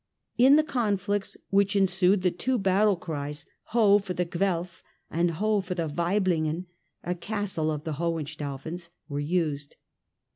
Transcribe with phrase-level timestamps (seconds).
[0.35, 3.99] In the conflicts which ensued the two battle cries" Ho!
[3.99, 4.81] for Guelf!"
[5.11, 5.61] and" Ho!
[5.61, 6.65] for Waiblingen!"
[7.03, 9.75] (a castle of the Hohenstaufens) were used.